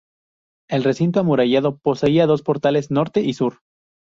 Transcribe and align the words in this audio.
El 0.67 0.83
recinto 0.83 1.19
amurallado 1.19 1.77
poseía 1.77 2.25
dos 2.25 2.41
portales, 2.41 2.89
norte 2.89 3.21
y 3.21 3.35
sur. 3.35 3.59